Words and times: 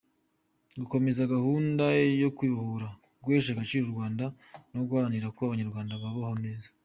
Gukomeza 0.79 1.29
gahunda 1.33 1.83
yo 2.21 2.29
kwibohora, 2.37 2.87
guhesha 3.23 3.49
agaciro 3.51 3.83
u 3.85 3.93
Rwanda, 3.93 4.25
no 4.73 4.81
guharanira 4.87 5.27
ko 5.35 5.39
Abanyarwanda 5.43 6.01
babaho 6.05 6.35
neza;. 6.45 6.67